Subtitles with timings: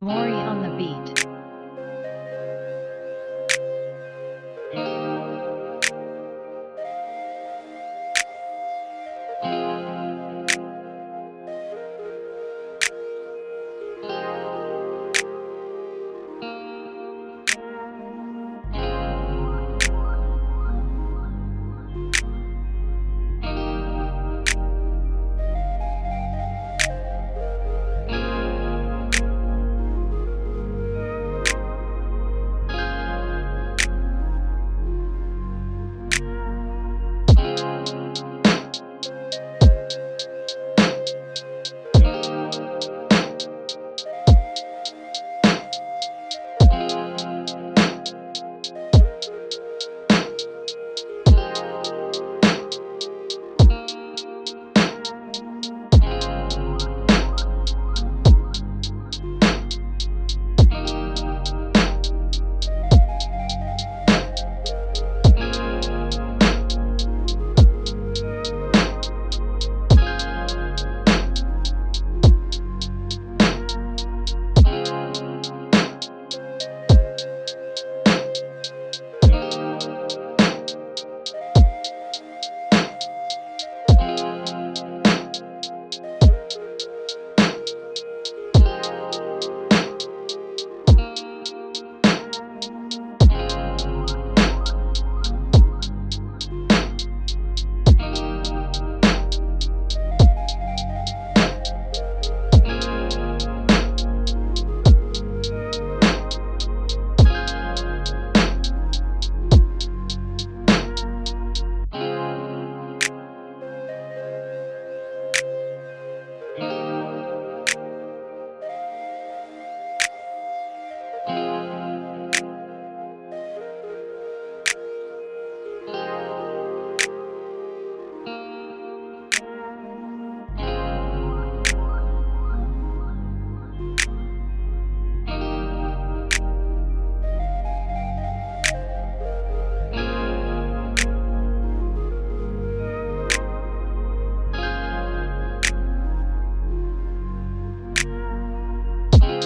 [0.00, 1.27] Mori on the beat.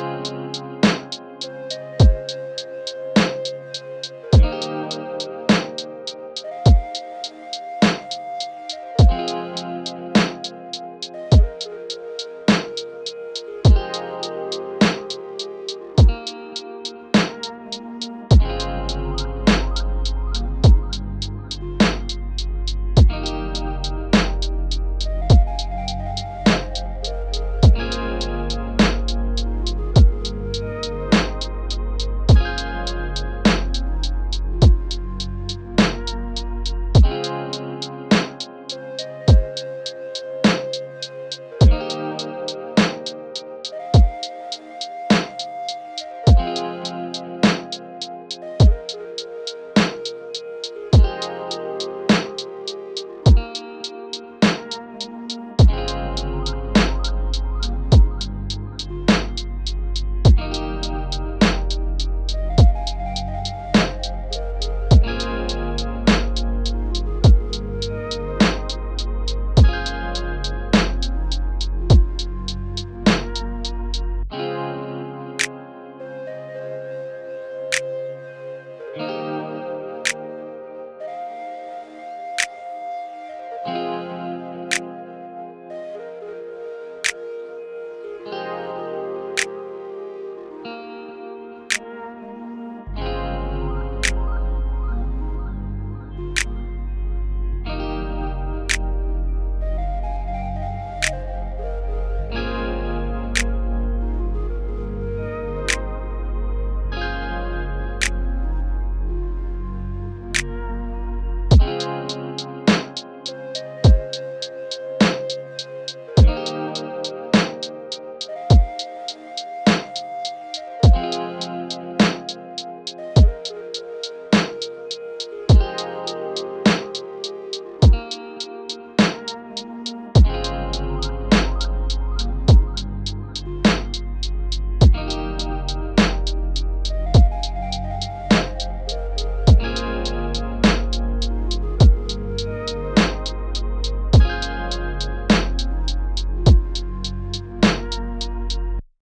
[0.03, 0.42] you